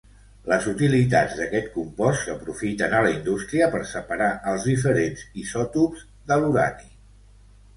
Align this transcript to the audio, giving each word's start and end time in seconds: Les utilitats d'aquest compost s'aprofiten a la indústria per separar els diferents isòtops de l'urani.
Les 0.51 0.63
utilitats 0.69 1.33
d'aquest 1.41 1.67
compost 1.75 2.25
s'aprofiten 2.29 2.95
a 2.99 3.01
la 3.07 3.11
indústria 3.17 3.67
per 3.75 3.83
separar 3.91 4.31
els 4.53 4.67
diferents 4.71 5.27
isòtops 5.43 6.03
de 6.33 6.41
l'urani. 6.43 6.91